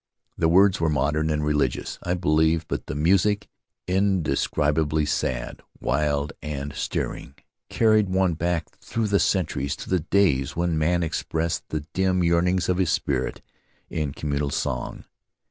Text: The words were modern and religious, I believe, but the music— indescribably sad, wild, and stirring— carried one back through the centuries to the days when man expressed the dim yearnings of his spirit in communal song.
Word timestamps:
The 0.35 0.49
words 0.49 0.81
were 0.81 0.89
modern 0.89 1.29
and 1.29 1.45
religious, 1.45 1.99
I 2.01 2.15
believe, 2.15 2.67
but 2.67 2.87
the 2.87 2.95
music— 2.95 3.47
indescribably 3.87 5.05
sad, 5.05 5.61
wild, 5.79 6.33
and 6.41 6.73
stirring— 6.73 7.35
carried 7.69 8.09
one 8.09 8.33
back 8.33 8.67
through 8.77 9.09
the 9.09 9.19
centuries 9.19 9.75
to 9.75 9.91
the 9.91 9.99
days 9.99 10.55
when 10.55 10.75
man 10.75 11.03
expressed 11.03 11.69
the 11.69 11.81
dim 11.93 12.23
yearnings 12.23 12.67
of 12.67 12.77
his 12.79 12.89
spirit 12.89 13.43
in 13.91 14.11
communal 14.11 14.49
song. 14.49 15.03